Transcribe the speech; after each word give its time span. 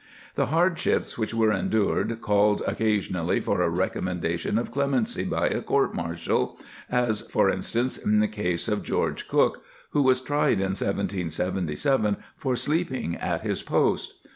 ''The 0.33 0.47
hardships 0.47 1.15
which 1.15 1.31
were 1.31 1.51
endured 1.51 2.21
called 2.21 2.63
occasionally 2.65 3.39
for 3.39 3.61
a 3.61 3.69
rec 3.69 3.93
ommendation 3.93 4.59
of 4.59 4.71
clemency 4.71 5.23
by 5.25 5.45
a 5.47 5.61
court 5.61 5.93
martial, 5.93 6.57
as, 6.89 7.21
for 7.21 7.51
instance, 7.51 7.97
in 7.99 8.19
the 8.19 8.27
case 8.27 8.67
of 8.67 8.81
George 8.81 9.27
Cook, 9.27 9.61
who 9.91 10.01
was 10.01 10.19
tried 10.19 10.53
in 10.59 10.73
1777 10.73 12.17
for 12.35 12.55
sleeping 12.55 13.15
at 13.15 13.41
his 13.41 13.61
post. 13.61 14.27